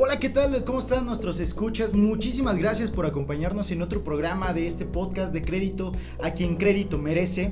[0.00, 0.62] Hola, ¿qué tal?
[0.62, 1.92] ¿Cómo están nuestros escuchas?
[1.92, 5.90] Muchísimas gracias por acompañarnos en otro programa de este podcast de crédito
[6.22, 7.50] a quien crédito merece.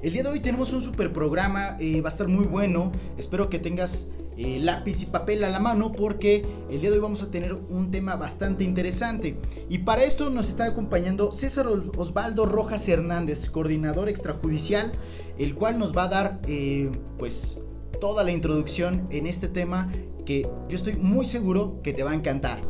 [0.00, 2.92] El día de hoy tenemos un super programa, eh, va a estar muy bueno.
[3.16, 7.02] Espero que tengas eh, lápiz y papel a la mano porque el día de hoy
[7.02, 9.36] vamos a tener un tema bastante interesante.
[9.68, 14.92] Y para esto nos está acompañando César Osvaldo Rojas Hernández, coordinador extrajudicial,
[15.36, 17.58] el cual nos va a dar eh, pues
[18.00, 19.90] toda la introducción en este tema
[20.24, 22.60] que yo estoy muy seguro que te va a encantar.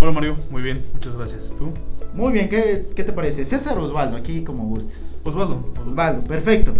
[0.00, 1.52] Hola Mario, muy bien, muchas gracias.
[1.58, 1.72] ¿Tú?
[2.14, 3.44] Muy bien, ¿qué, qué te parece?
[3.44, 5.20] César Osvaldo, aquí como gustes.
[5.24, 5.64] Osvaldo.
[5.86, 6.72] Osvaldo, perfecto.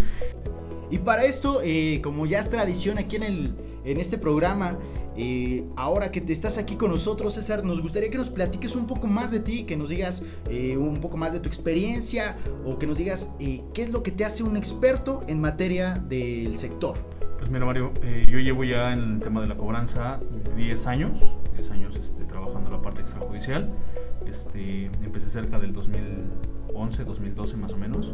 [0.91, 4.79] Y para esto, eh, como ya es tradición aquí en, el, en este programa,
[5.17, 8.87] eh, ahora que te estás aquí con nosotros, César, nos gustaría que nos platiques un
[8.87, 12.79] poco más de ti, que nos digas eh, un poco más de tu experiencia o
[12.79, 17.20] que nos digas qué es lo que te hace un experto en materia del sector.
[17.41, 20.21] Pues mira Mario, eh, yo llevo ya en el tema de la cobranza
[20.57, 21.23] 10 años,
[21.55, 23.71] 10 años este, trabajando la parte extrajudicial.
[24.27, 28.13] Este, empecé cerca del 2011, 2012 más o menos.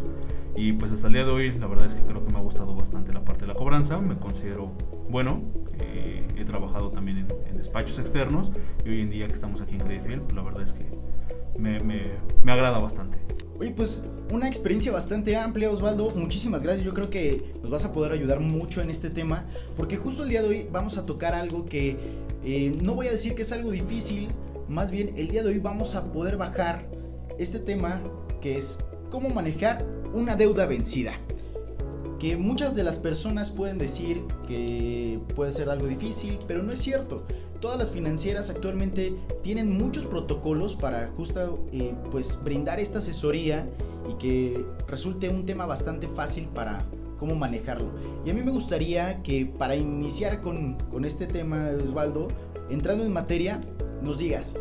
[0.55, 2.43] Y pues hasta el día de hoy la verdad es que creo que me ha
[2.43, 3.99] gustado bastante la parte de la cobranza.
[3.99, 4.71] Me considero
[5.11, 5.43] bueno.
[5.81, 8.53] Eh, he trabajado también en, despachos externos
[8.85, 10.87] y hoy en día que estamos aquí en Credit pues la verdad es que
[11.59, 13.26] me, me agrada bastante.
[13.59, 16.11] Oye, pues una experiencia bastante amplia, Osvaldo.
[16.15, 16.85] Muchísimas gracias.
[16.85, 20.29] Yo creo que nos vas a poder ayudar mucho en este tema, porque justo el
[20.29, 21.97] día de hoy vamos a tocar algo que
[22.45, 24.29] eh, no voy a decir que es algo difícil,
[24.69, 26.87] más bien el día de hoy vamos a poder bajar
[27.39, 28.03] este tema
[28.41, 31.13] que es cómo manejar una deuda vencida.
[32.19, 36.79] Que muchas de las personas pueden decir que puede ser algo difícil, pero no es
[36.79, 37.27] cierto
[37.61, 43.69] todas las financieras actualmente tienen muchos protocolos para justo eh, pues brindar esta asesoría
[44.11, 46.79] y que resulte un tema bastante fácil para
[47.19, 47.91] cómo manejarlo.
[48.25, 52.29] Y a mí me gustaría que para iniciar con, con este tema, Osvaldo,
[52.71, 53.61] entrando en materia,
[54.03, 54.59] nos digas,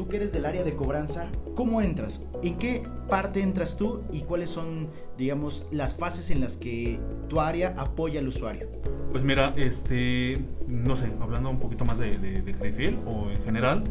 [0.00, 2.26] tú que eres del área de cobranza, ¿cómo entras?
[2.42, 4.88] ¿En qué parte entras tú y cuáles son,
[5.18, 6.98] digamos, las fases en las que
[7.28, 8.66] tu área apoya al usuario?
[9.12, 13.84] Pues mira, este, no sé, hablando un poquito más de, de, o en general,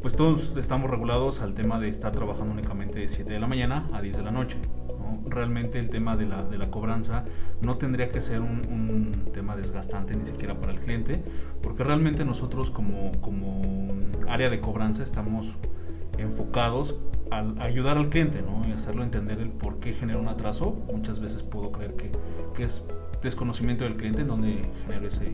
[0.00, 3.86] pues todos estamos regulados al tema de estar trabajando únicamente de 7 de la mañana
[3.92, 4.56] a 10 de la noche.
[5.26, 7.26] Realmente el tema de la, de la, cobranza
[7.60, 11.22] no tendría que ser un, tema desgastante ni siquiera para el cliente,
[11.62, 13.60] porque realmente nosotros como, como
[14.28, 15.46] área de cobranza estamos
[16.18, 16.96] enfocados
[17.30, 18.62] al ayudar al cliente ¿no?
[18.68, 20.76] y hacerlo entender el por qué genera un atraso.
[20.92, 22.10] Muchas veces puedo creer que,
[22.54, 22.84] que es
[23.22, 25.32] desconocimiento del cliente en donde genera ese,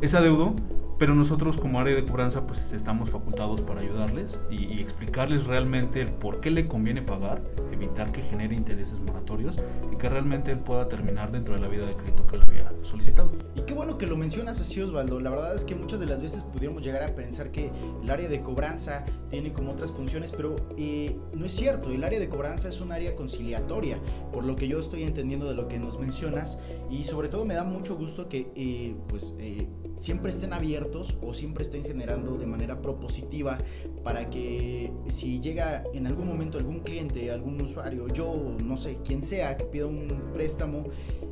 [0.00, 0.54] ese adeudo,
[0.98, 6.08] pero nosotros como área de cobranza pues estamos facultados para ayudarles y, explicarles realmente el
[6.12, 7.42] por qué le conviene pagar,
[7.82, 9.56] evitar que genere intereses moratorios
[9.92, 12.72] y que realmente él pueda terminar dentro de la vida de crédito que él había
[12.82, 13.32] solicitado.
[13.56, 16.20] Y qué bueno que lo mencionas así Osvaldo, la verdad es que muchas de las
[16.20, 17.70] veces pudiéramos llegar a pensar que
[18.02, 22.20] el área de cobranza tiene como otras funciones, pero eh, no es cierto, el área
[22.20, 23.98] de cobranza es un área conciliatoria,
[24.32, 26.60] por lo que yo estoy entendiendo de lo que nos mencionas.
[26.90, 29.66] Y sobre todo me da mucho gusto que eh, pues eh,
[29.98, 33.58] siempre estén abiertos o siempre estén generando de manera propositiva
[34.02, 37.71] para que si llega en algún momento algún cliente, algún usuario,
[38.14, 40.84] yo no sé, quien sea que pida un préstamo,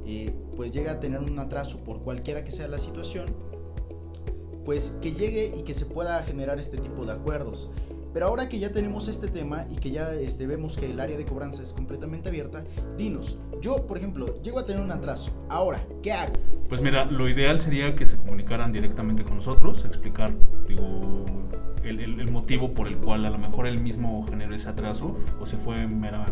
[0.06, 3.26] eh, pues llega a tener un atraso por cualquiera que sea la situación,
[4.64, 7.70] pues que llegue y que se pueda generar este tipo de acuerdos.
[8.12, 11.16] Pero ahora que ya tenemos este tema y que ya este, vemos que el área
[11.16, 12.64] de cobranza es completamente abierta,
[12.96, 16.32] dinos, yo por ejemplo llego a tener un atraso, ahora, ¿qué hago?
[16.68, 20.34] Pues mira, lo ideal sería que se comunicaran directamente con nosotros, explicar
[22.50, 25.86] motivo por el cual a lo mejor él mismo generó ese atraso o se fue
[25.86, 26.26] mera,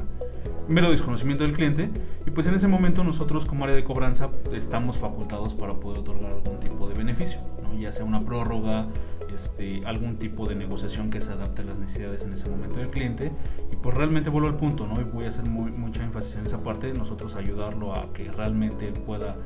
[0.66, 1.90] mero desconocimiento del cliente
[2.26, 6.32] y pues en ese momento nosotros como área de cobranza estamos facultados para poder otorgar
[6.32, 7.78] algún tipo de beneficio, ¿no?
[7.78, 8.88] ya sea una prórroga,
[9.32, 12.90] este, algún tipo de negociación que se adapte a las necesidades en ese momento del
[12.90, 13.30] cliente.
[13.70, 15.00] Y pues realmente vuelvo al punto, ¿no?
[15.00, 18.90] Y voy a hacer muy, mucha énfasis en esa parte, nosotros ayudarlo a que realmente
[18.90, 19.36] pueda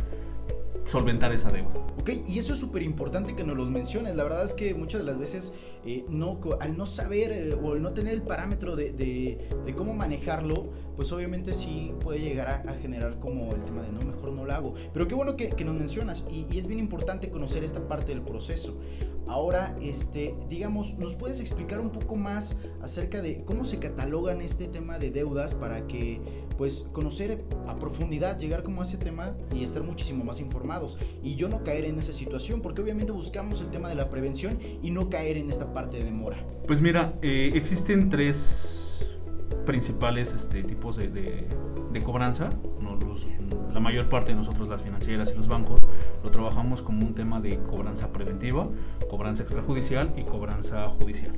[0.87, 1.75] solventar esa deuda.
[2.01, 4.17] Ok, y eso es súper importante que nos lo menciones.
[4.17, 7.73] La verdad es que muchas de las veces, eh, no, al no saber eh, o
[7.73, 12.73] al no tener el parámetro de, de, cómo manejarlo, pues obviamente sí puede llegar a,
[12.75, 14.75] generar como el tema de no, mejor no lo hago.
[14.93, 18.09] Pero qué bueno que, que nos mencionas y, y, es bien importante conocer esta parte
[18.09, 18.79] del proceso.
[19.27, 24.67] Ahora, este, digamos, ¿nos puedes explicar un poco más acerca de cómo se catalogan este
[24.67, 26.21] tema de deudas para que,
[26.59, 30.99] pues, conocer a profundidad, llegar como a ese tema y estar muchísimo más informados?
[31.23, 34.59] Y yo no caer en esa situación, porque obviamente buscamos el tema de la prevención
[34.83, 36.39] y no caer en esta parte de demora.
[36.67, 39.07] Pues mira, eh, existen tres
[39.67, 41.47] principales este, tipos de,
[42.05, 42.51] cobranza,
[43.73, 45.81] la mayor parte de nosotros, las financieras y los bancos,
[46.23, 48.69] lo trabajamos como un tema de cobranza preventiva,
[49.09, 51.33] cobranza extrajudicial y cobranza judicial.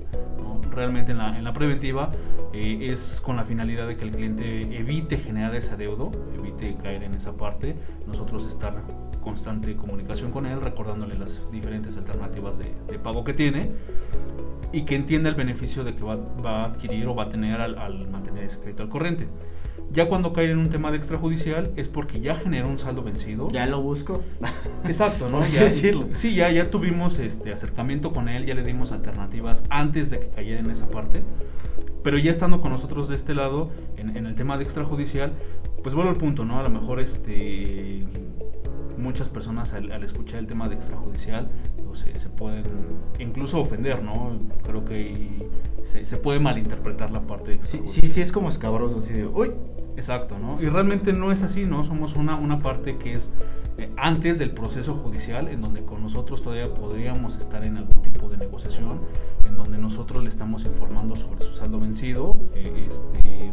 [0.70, 2.10] Realmente en la, en la preventiva
[2.52, 7.04] eh, es con la finalidad de que el cliente evite generar ese adeudo, evite caer
[7.04, 7.76] en esa parte,
[8.06, 8.82] nosotros estar
[9.24, 13.72] constante comunicación con él, recordándole las diferentes alternativas de, de pago que tiene
[14.74, 17.60] y que entienda el beneficio de que va, va a adquirir o va a tener
[17.60, 19.28] al, al, mantener ese crédito al corriente.
[19.92, 23.46] Ya cuando cae en un tema de extrajudicial es porque ya generó un saldo vencido.
[23.48, 24.22] Ya lo busco.
[24.84, 25.46] Exacto, ¿no?
[25.46, 26.08] Ya, decirlo.
[26.14, 30.28] Sí, ya, ya tuvimos este acercamiento con él, ya le dimos alternativas antes de que
[30.30, 31.22] cayera en esa parte.
[32.02, 35.32] Pero ya estando con nosotros de este lado, en, en el tema de extrajudicial,
[35.84, 36.58] pues vuelvo al punto, ¿no?
[36.58, 38.04] A lo mejor este
[39.04, 41.48] muchas personas al, al, escuchar el tema de extrajudicial
[41.94, 42.64] se, se, pueden
[43.18, 44.38] incluso ofender, ¿no?
[44.64, 45.48] Creo que
[45.84, 49.26] se, se puede malinterpretar la parte de sí, sí, sí, es como escabroso, así de,
[49.26, 49.52] uy.
[49.96, 50.60] Exacto, ¿no?
[50.60, 51.84] Y realmente no es así, ¿no?
[51.84, 53.32] Somos una, una parte que es
[53.78, 58.28] eh, antes del proceso judicial, en donde con nosotros todavía podríamos estar en algún tipo
[58.28, 59.02] de negociación,
[59.44, 63.52] en donde nosotros le estamos informando sobre su saldo vencido, eh, este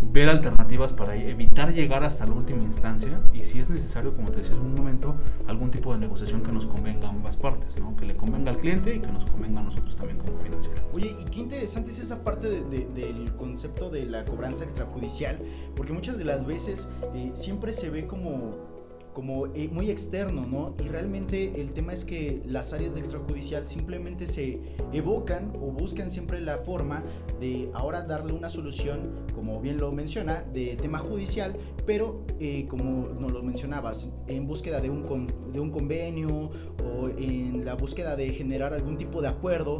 [0.00, 4.38] ver alternativas para evitar llegar hasta la última instancia y si es necesario, como te
[4.38, 5.16] decía en un momento,
[5.46, 7.96] algún tipo de negociación que nos convenga a ambas partes, ¿no?
[7.96, 10.82] que le convenga al cliente y que nos convenga a nosotros también como financiera.
[10.92, 15.38] Oye, y qué interesante es esa parte de, de, del concepto de la cobranza extrajudicial,
[15.74, 18.75] porque muchas de las veces eh, siempre se ve como
[19.16, 20.74] como eh, muy externo, ¿no?
[20.84, 24.60] Y realmente el tema es que las áreas de extrajudicial simplemente se
[24.92, 27.02] evocan o buscan siempre la forma
[27.40, 33.08] de ahora darle una solución, como bien lo menciona, de tema judicial, pero eh, como
[33.18, 36.50] nos lo mencionabas, en búsqueda de un, con, de un convenio
[36.84, 39.78] o en la búsqueda de generar algún tipo de acuerdo.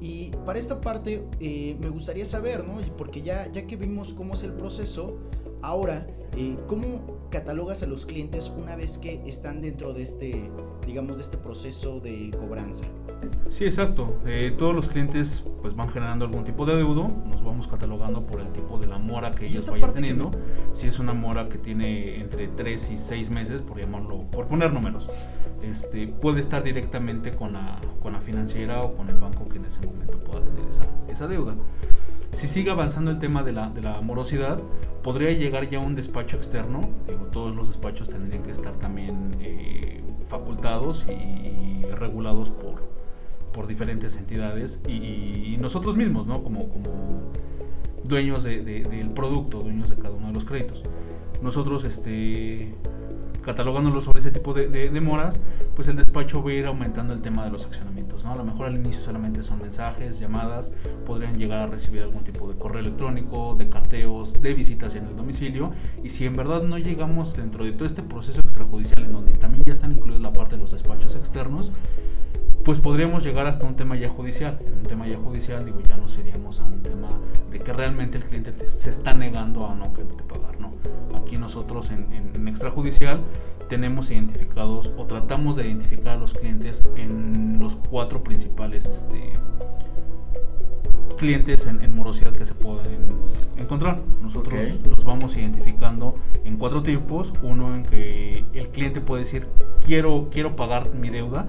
[0.00, 2.78] Y para esta parte eh, me gustaría saber, ¿no?
[2.96, 5.18] Porque ya, ya que vimos cómo es el proceso,
[5.60, 6.06] ahora,
[6.36, 10.50] eh, ¿cómo catalogas a los clientes una vez que están dentro de este,
[10.86, 12.84] digamos, de este proceso de cobranza?
[13.48, 14.16] Sí, exacto.
[14.26, 18.40] Eh, todos los clientes pues van generando algún tipo de adeudo, nos vamos catalogando por
[18.40, 20.30] el tipo de la mora que ellos vayan teniendo.
[20.30, 20.36] Me...
[20.74, 24.72] Si es una mora que tiene entre 3 y 6 meses, por llamarlo, por poner
[24.72, 25.08] números,
[25.62, 29.66] este, puede estar directamente con la, con la financiera o con el banco que en
[29.66, 31.54] ese momento pueda tener esa, esa deuda.
[32.32, 34.60] Si sigue avanzando el tema de la, de morosidad,
[35.02, 36.80] podría llegar ya un despacho externo.
[37.06, 44.80] Digo, todos los despachos tendrían que estar también eh, facultados y, regulados por, diferentes entidades
[44.88, 46.42] y, nosotros mismos, ¿no?
[46.42, 46.66] Como,
[48.04, 50.82] dueños de, de, del producto, dueños de cada uno de los créditos.
[51.42, 52.74] Nosotros, este,
[53.42, 55.40] catalogándolo sobre ese tipo de, de, de, moras,
[55.74, 58.24] pues el despacho va a ir aumentando el tema de los accionamientos.
[58.24, 58.32] ¿no?
[58.32, 60.72] A lo mejor al inicio solamente son mensajes, llamadas,
[61.06, 65.16] podrían llegar a recibir algún tipo de correo electrónico, de carteos, de visitas en el
[65.16, 65.72] domicilio.
[66.02, 69.64] Y si en verdad no llegamos dentro de todo este proceso extrajudicial, en donde también
[69.64, 71.72] ya están incluidos la parte de los despachos externos,
[72.64, 74.58] pues podríamos llegar hasta un tema ya judicial.
[74.66, 77.08] En un tema ya judicial, digo, ya no seríamos a un tema
[77.50, 80.72] de que realmente el cliente te, se está negando a no quererte pagar, ¿no?
[81.14, 83.20] Aquí nosotros en, en, extrajudicial
[83.68, 89.32] tenemos identificados o tratamos de identificar a los clientes en los cuatro principales este,
[91.16, 93.12] clientes en, en, morosidad que se pueden
[93.56, 94.00] encontrar.
[94.20, 94.80] Nosotros okay.
[94.84, 97.32] los vamos identificando en cuatro tipos.
[97.42, 99.46] Uno en que el cliente puede decir,
[99.84, 101.46] quiero, quiero pagar mi deuda,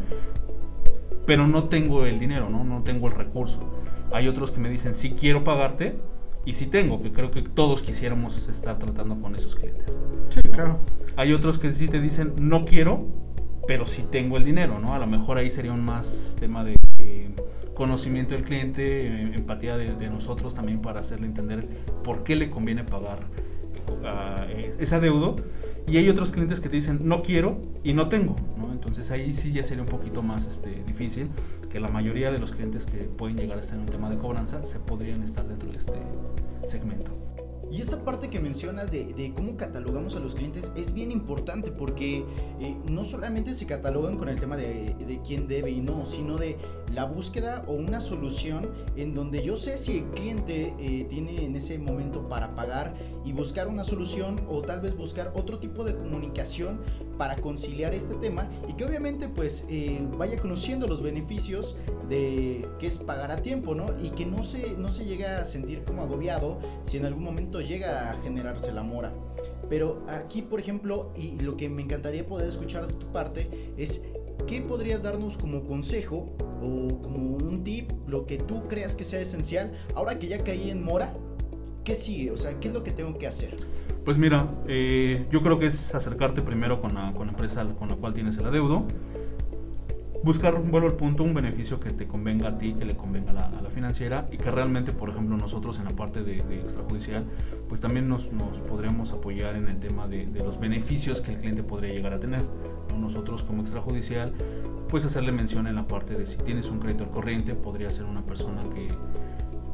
[1.25, 2.63] pero no tengo el dinero, ¿no?
[2.63, 3.59] no tengo el recurso.
[4.11, 5.95] Hay otros que me dicen, sí quiero pagarte,
[6.45, 9.97] y sí tengo, que creo que todos quisiéramos estar tratando con esos clientes.
[10.29, 10.51] Sí, ¿no?
[10.51, 10.79] claro.
[11.15, 13.05] Hay otros que sí te dicen, no quiero,
[13.67, 14.93] pero sí tengo el dinero, ¿no?
[14.93, 17.29] A lo mejor ahí sería un más tema de eh,
[17.75, 21.67] conocimiento del cliente, eh, empatía de, de, nosotros también para hacerle entender
[22.03, 23.19] por qué le conviene pagar
[23.89, 25.35] uh, ese adeudo.
[25.87, 28.35] Y hay otros clientes que te dicen, no quiero y no tengo.
[28.71, 31.29] Entonces ahí sí ya sería un poquito más este, difícil,
[31.71, 34.17] que la mayoría de los clientes que pueden llegar a estar en un tema de
[34.17, 35.93] cobranza se podrían estar dentro de este
[36.65, 37.11] segmento.
[37.71, 41.71] Y esta parte que mencionas de, de, cómo catalogamos a los clientes es bien importante
[41.71, 42.25] porque
[42.59, 46.35] eh, no solamente se catalogan con el tema de, de, quién debe y no, sino
[46.35, 46.57] de
[46.93, 51.55] la búsqueda o una solución en donde yo sé si el cliente eh, tiene en
[51.55, 55.95] ese momento para pagar y buscar una solución o tal vez buscar otro tipo de
[55.95, 56.81] comunicación
[57.17, 61.77] para conciliar este tema y que obviamente pues eh, vaya conociendo los beneficios
[62.11, 63.85] de que es pagar a tiempo, ¿no?
[64.03, 67.61] Y que no se, no se llega a sentir como agobiado si en algún momento
[67.61, 69.13] llega a generarse la mora.
[69.69, 74.05] Pero aquí, por ejemplo, y lo que me encantaría poder escuchar de tu parte es
[74.45, 79.21] ¿qué podrías darnos como consejo o como un tip, lo que tú creas que sea
[79.21, 81.13] esencial ahora que ya caí en mora?
[81.85, 82.31] ¿Qué sigue?
[82.31, 83.55] O sea, ¿qué es lo que tengo que hacer?
[84.03, 87.87] Pues mira, eh, yo creo que es acercarte primero con la, con la empresa con
[87.87, 88.85] la cual tienes el adeudo,
[90.23, 93.61] buscar, vuelvo al punto, un beneficio que te convenga a ti, que le convenga a
[93.61, 97.25] la, financiera y que realmente, por ejemplo, nosotros en la parte de, extrajudicial,
[97.69, 101.63] pues también nos, nos, podremos apoyar en el tema de, los beneficios que el cliente
[101.63, 102.43] podría llegar a tener.
[102.99, 104.33] Nosotros como extrajudicial,
[104.89, 108.05] pues hacerle mención en la parte de si tienes un crédito al corriente, podría ser
[108.05, 108.89] una persona que,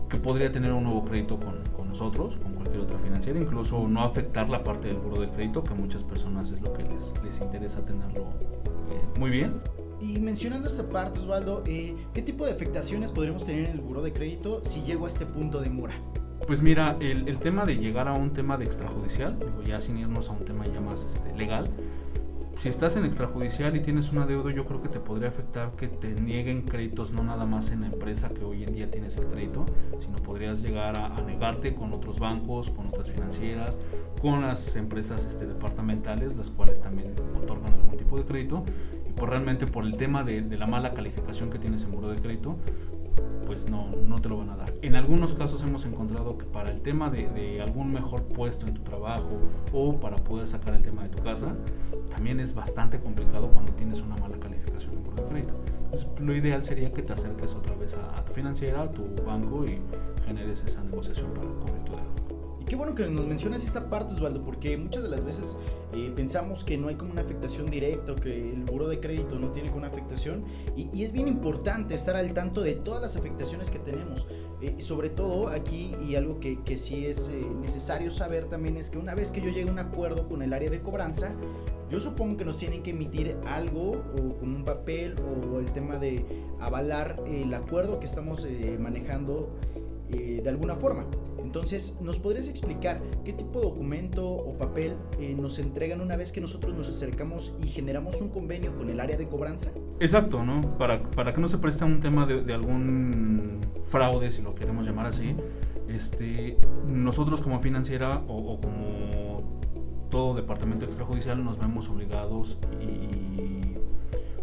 [0.10, 4.04] que podría tener un nuevo crédito con, con, nosotros, con cualquier otra financiera, incluso no
[4.04, 7.14] afectar la parte del buro de crédito, que a muchas personas es lo que les,
[7.24, 8.28] les interesa tenerlo
[8.92, 9.56] eh, muy bien.
[10.00, 14.04] Y mencionando esta parte, Osvaldo, eh, ¿qué tipo de afectaciones podríamos tener en el buro
[14.04, 15.96] de crédito si llego a este punto de mora?
[16.46, 19.98] Pues mira, el, el, tema de llegar a un tema de extrajudicial, digo, ya sin
[19.98, 21.68] irnos a un tema ya más este, legal,
[22.60, 25.88] si estás en extrajudicial y tienes una deuda, yo creo que te podría afectar que
[25.88, 29.26] te nieguen créditos, no nada más en la empresa que hoy en día tienes el
[29.26, 29.66] crédito,
[30.00, 33.78] sino podrías llegar a, a negarte con otros bancos, con otras financieras,
[34.22, 38.64] con las empresas este, departamentales, las cuales también otorgan algún tipo de crédito
[39.18, 42.56] pues realmente por el tema de, la mala calificación que tienes en buro de crédito,
[43.48, 44.74] pues no, no te lo van a dar.
[44.82, 48.82] En algunos casos hemos encontrado que para el tema de, algún mejor puesto en tu
[48.82, 49.40] trabajo
[49.74, 51.56] o para poder sacar el tema de tu casa,
[52.10, 55.54] también es bastante complicado cuando tienes una mala calificación en buro de crédito.
[55.86, 59.04] Entonces, lo ideal sería que te acerques otra vez a, a tu financiera, a tu
[59.26, 59.80] banco y
[60.26, 62.27] generes esa negociación para cubrir tu deuda.
[62.68, 65.56] Qué bueno que nos mencionas esta parte, Osvaldo, porque muchas de las veces
[65.94, 69.52] eh, pensamos que no hay como una afectación directa que el buro de crédito no
[69.52, 70.44] tiene como una afectación.
[70.76, 74.28] Y, es bien importante estar al tanto de todas las afectaciones que tenemos.
[74.62, 78.98] Eh, sobre todo aquí, y algo que, sí es eh, necesario saber también, es que
[78.98, 81.36] una vez que yo llegue a un acuerdo con el área de cobranza,
[81.90, 85.96] yo supongo que nos tienen que emitir algo o con un papel o el tema
[85.96, 86.26] de
[86.60, 88.46] avalar el acuerdo que estamos
[88.78, 89.56] manejando
[90.10, 91.06] de alguna forma.
[91.58, 96.32] Entonces, ¿nos podrías explicar qué tipo de documento o papel eh, nos entregan una vez
[96.32, 99.72] que nosotros nos acercamos y generamos un convenio con el área de cobranza?
[100.00, 100.62] Exacto, ¿no?
[100.78, 105.08] Para, para que no se preste un tema de, algún fraude, si lo queremos llamar
[105.08, 105.36] así,
[105.90, 109.42] este, nosotros como financiera o, como
[110.12, 113.78] todo departamento extrajudicial nos vemos obligados y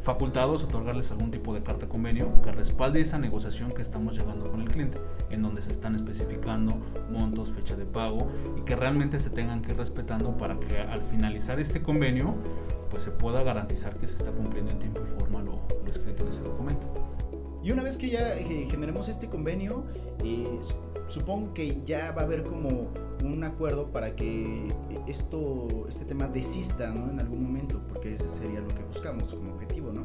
[0.05, 4.61] facultados otorgarles algún tipo de carta convenio que respalde esa negociación que estamos llevando con
[4.61, 4.99] el cliente,
[5.31, 6.77] en donde se están especificando
[7.11, 11.03] montos, fecha de pago y que realmente se tengan que ir respetando para que al
[11.03, 12.35] finalizar este convenio
[12.91, 16.31] pues se pueda garantizar que se está cumpliendo en tiempo y forma lo, escrito en
[16.31, 16.87] ese documento.
[17.63, 19.87] Y una vez que ya eh, generemos este convenio,
[20.23, 20.61] eh,
[21.07, 22.91] supongo que ya va a haber como
[23.25, 24.69] un acuerdo para que
[25.07, 27.11] esto, este tema desista ¿no?
[27.11, 30.05] en algún momento, porque ese sería lo que buscamos como objetivo, ¿no?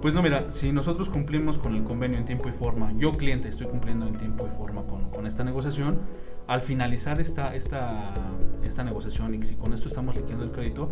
[0.00, 3.48] Pues no, mira, si nosotros cumplimos con el convenio en tiempo y forma, yo cliente
[3.48, 5.98] estoy cumpliendo en tiempo y forma con, con esta negociación,
[6.46, 8.14] al finalizar esta, esta,
[8.62, 10.90] esta negociación y si con esto estamos liquidando el crédito,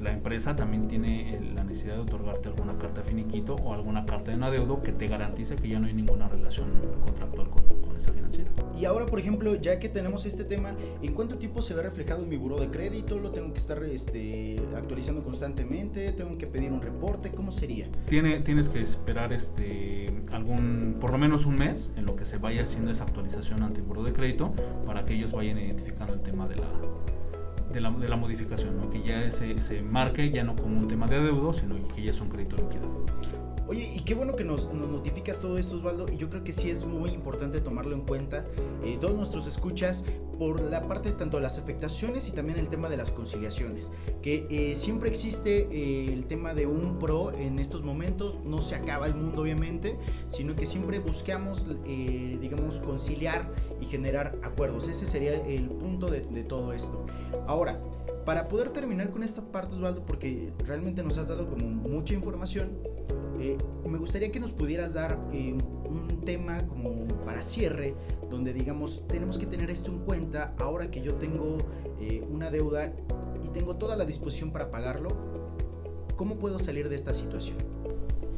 [0.00, 4.38] la empresa también tiene la necesidad de otorgarte alguna carta finiquito o alguna carta de
[4.38, 6.70] un adeudo que te garantice que ya no hay ninguna relación
[7.04, 8.50] contractual con, financiera.
[8.78, 12.22] Y ahora, por ejemplo, ya que tenemos este tema, ¿en cuánto tiempo se ve reflejado
[12.22, 13.18] en mi buro de crédito?
[13.18, 16.12] ¿Lo tengo que estar este, actualizando constantemente?
[16.12, 17.30] ¿Tengo que pedir un reporte?
[17.30, 17.88] ¿Cómo sería?
[18.06, 22.38] Tiene, tienes que esperar este, algún, por lo menos un mes en lo que se
[22.38, 24.54] vaya haciendo esa actualización ante el buro de crédito
[24.86, 26.68] para que ellos vayan identificando el tema de la,
[27.72, 31.06] de la, de la modificación, que ya se, se, marque ya no como un tema
[31.06, 33.04] de adeudo, sino que ya es un crédito liquidado.
[33.70, 36.06] Oye, y qué bueno que nos, notificas todo esto, Osvaldo.
[36.12, 38.44] Y yo creo que sí es muy importante tomarlo en cuenta,
[38.82, 40.04] eh, todos nuestros escuchas,
[40.40, 43.92] por la parte tanto de las afectaciones y también el tema de las conciliaciones.
[44.22, 48.74] Que eh, siempre existe eh, el tema de un pro en estos momentos, no se
[48.74, 49.96] acaba el mundo, obviamente,
[50.26, 54.88] sino que siempre buscamos, digamos, conciliar y generar acuerdos.
[54.88, 57.06] Ese sería el punto de, de todo esto.
[57.46, 57.80] Ahora,
[58.24, 62.70] para poder terminar con esta parte, Osvaldo, porque realmente nos has dado como mucha información,
[63.40, 63.56] eh,
[63.88, 65.56] me gustaría que nos pudieras dar eh,
[65.88, 67.94] un tema como para cierre,
[68.28, 71.56] donde digamos, tenemos que tener esto en cuenta ahora que yo tengo
[72.00, 72.92] eh, una deuda
[73.42, 75.08] y tengo toda la disposición para pagarlo,
[76.16, 77.56] ¿cómo puedo salir de esta situación?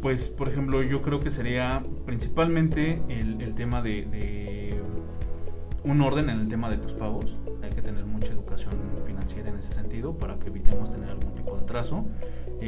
[0.01, 4.81] Pues, por ejemplo, yo creo que sería principalmente el, tema de, de,
[5.85, 7.37] un orden en el tema de tus pagos.
[7.63, 8.73] Hay que tener mucha educación
[9.05, 12.05] financiera en ese sentido para que evitemos tener algún tipo de atraso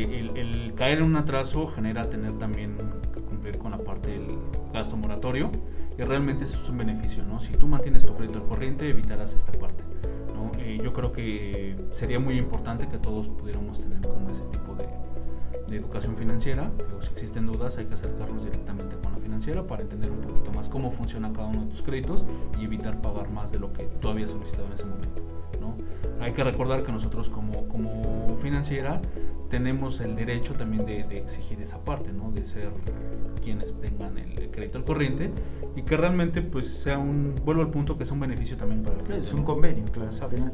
[0.03, 2.77] el, caer en un atraso genera tener también
[3.13, 4.39] que cumplir con la parte del
[4.73, 5.51] gasto moratorio
[5.97, 7.41] y realmente eso es un beneficio, ¿no?
[7.41, 9.85] Si tú mantienes tu crédito al corriente, evitarás esta parte,
[10.35, 10.51] ¿no?
[10.59, 14.89] Eh, yo creo que sería muy importante que todos pudiéramos tener como ese tipo de,
[15.69, 20.11] de educación financiera, si existen dudas hay que acercarnos directamente con la financiera para entender
[20.11, 22.25] un poquito más cómo funciona cada uno de tus créditos
[22.59, 25.23] y evitar pagar más de lo que tú habías solicitado en ese momento,
[25.61, 25.77] ¿no?
[26.21, 29.01] hay que recordar que nosotros como, como financiera
[29.55, 32.33] tenemos el derecho también de, exigir esa parte, ¿no?
[32.33, 32.73] De ser
[33.41, 35.31] quienes tengan el, crédito al corriente
[35.77, 38.99] y que realmente pues sea un, vuelvo al punto que es un beneficio también para
[39.01, 40.53] el Es un convenio, claro, al final.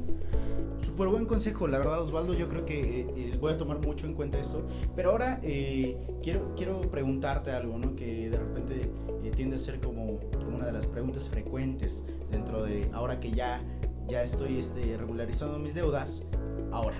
[0.82, 4.12] Súper buen consejo, la verdad Osvaldo, yo creo que eh, voy a tomar mucho en
[4.12, 4.68] cuenta esto.
[4.94, 7.96] Pero ahora eh, quiero, quiero preguntarte algo, ¿no?
[7.96, 8.92] Que de repente
[9.24, 13.30] eh, tiende a ser como, como, una de las preguntas frecuentes dentro de ahora que
[13.30, 13.62] ya,
[14.08, 16.26] ya estoy este, regularizando mis deudas.
[16.70, 16.96] Ahora,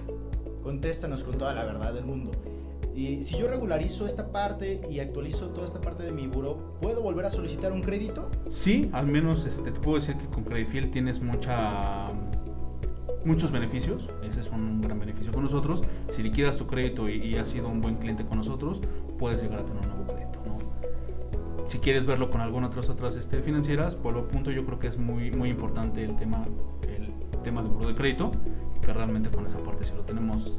[0.63, 2.31] contéstanos con toda la verdad del mundo.
[2.95, 7.03] Y si yo regularizo esta parte y actualizo toda esta parte de mi buro, ¿puedo
[7.03, 8.29] volver a solicitar un crédito?
[8.51, 12.11] Sí, al menos este, te puedo decir que con Credifiel tienes mucha
[13.25, 15.83] muchos beneficios, ese es un gran beneficio con nosotros.
[16.09, 18.81] Si liquidas tu crédito y, has sido un buen cliente con nosotros,
[19.19, 20.31] puedes llegar a tener un nuevo crédito.
[21.69, 24.89] Si quieres verlo con alguna otras otras este, financieras, por lo punto yo creo que
[24.89, 26.45] es muy, muy importante el tema,
[26.83, 27.13] el
[27.45, 28.33] tema del buro de crédito,
[28.91, 30.59] que realmente con esa parte si lo tenemos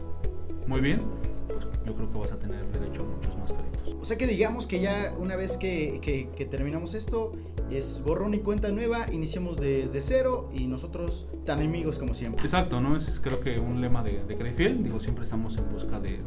[0.65, 1.01] muy bien,
[1.47, 3.95] pues yo creo que vas a tener derecho a muchos más créditos.
[4.01, 5.99] O sea que digamos que ya una vez que,
[6.35, 7.33] que terminamos esto,
[7.69, 12.43] es borrón y cuenta nueva, iniciamos desde cero y nosotros tan amigos como siempre.
[12.43, 12.97] Exacto, ¿no?
[12.97, 16.19] Es creo que un lema de, de Credifiel, digo, siempre estamos en busca de,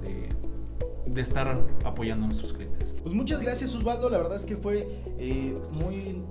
[1.07, 2.93] de, estar apoyando a nuestros clientes.
[3.03, 6.23] Pues muchas gracias Osvaldo, la verdad es que fue eh, muy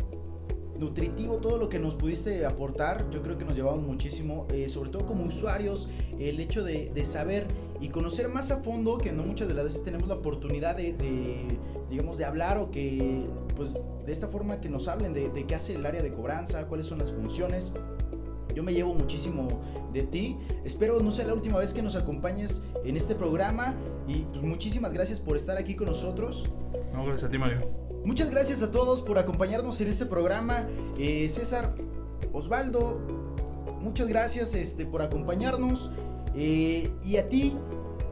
[0.80, 3.10] nutritivo todo lo que nos pudiste aportar.
[3.10, 5.90] Yo creo que nos llevamos muchísimo, eh, sobre todo como usuarios,
[6.20, 7.48] el hecho de, saber
[7.82, 11.46] y conocer más a fondo, que no muchas de las veces tenemos la oportunidad de,
[11.90, 13.26] digamos, de hablar o que,
[13.56, 16.66] pues, de esta forma que nos hablen de, de qué hace el área de cobranza,
[16.68, 17.74] cuáles son las funciones.
[18.54, 19.48] Yo me llevo muchísimo
[19.92, 20.38] de ti.
[20.64, 23.76] Espero no sea la última vez que nos acompañes en este programa.
[24.08, 26.50] Y pues muchísimas gracias por estar aquí con nosotros.
[26.94, 27.83] No, gracias a ti, Mario.
[28.06, 30.68] Muchas gracias a todos por acompañarnos en este programa.
[30.98, 31.74] Eh, César,
[32.34, 33.00] Osvaldo,
[33.80, 35.90] muchas gracias este, por acompañarnos.
[36.36, 37.56] Eh, y a ti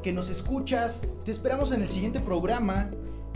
[0.02, 2.90] que nos escuchas, te esperamos en el siguiente programa.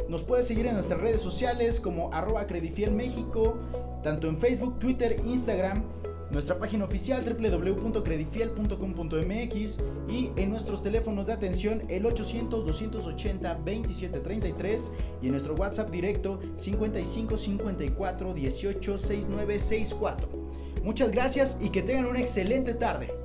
[0.07, 3.57] Nos puedes seguir en nuestras redes sociales como arroba Credifiel México,
[4.01, 5.83] tanto en Facebook, Twitter, Instagram,
[6.31, 9.77] nuestra página oficial www.credifiel.com.mx
[10.09, 14.79] y en nuestros teléfonos de atención el 800-280-2733
[15.22, 20.29] y en nuestro WhatsApp directo 55 54 18 69 64.
[20.83, 23.25] Muchas gracias y que tengan una excelente tarde.